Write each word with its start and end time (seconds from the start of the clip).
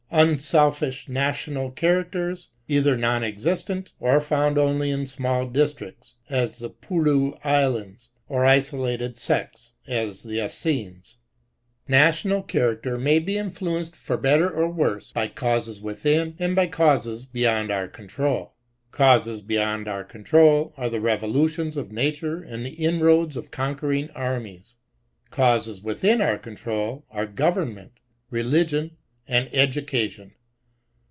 Unselfish 0.13 1.07
na 1.07 1.29
tional 1.31 1.73
characters, 1.73 2.49
either 2.67 2.97
non 2.97 3.23
existent, 3.23 3.93
or 3.97 4.19
found 4.19 4.57
only 4.57 4.89
in 4.91 5.07
small 5.07 5.47
districts, 5.47 6.15
as 6.29 6.59
the 6.59 6.69
Felew 6.69 7.37
Islands, 7.45 8.09
or 8.27 8.43
isolated 8.43 9.17
sects, 9.17 9.71
as 9.87 10.23
the 10.23 10.43
Essenes. 10.43 11.15
National 11.87 12.43
character 12.43 12.97
may 12.97 13.19
be 13.19 13.37
influenced 13.37 13.95
for 13.95 14.17
better 14.17 14.51
or 14.51 14.67
worse, 14.67 15.11
by 15.13 15.29
causes 15.29 15.79
within 15.79 16.35
and 16.39 16.57
by 16.57 16.67
causes 16.67 17.23
beyond 17.23 17.71
our 17.71 17.87
control. 17.87 18.53
156 18.93 18.97
MATIOKAL 18.97 18.97
Causes 18.97 19.41
beyond 19.47 19.87
our 19.87 20.03
control, 20.03 20.73
are 20.75 20.89
the 20.89 20.99
revolutions 20.99 21.77
of 21.77 21.93
nature 21.93 22.43
and 22.43 22.65
the 22.65 22.71
inroads 22.71 23.37
of 23.37 23.49
conquering 23.49 24.09
armies. 24.09 24.75
Causes 25.29 25.79
within 25.81 26.19
our 26.19 26.37
control, 26.37 27.05
are 27.11 27.25
government, 27.25 28.01
religion, 28.29 28.97
and 29.27 29.47
education. 29.53 30.33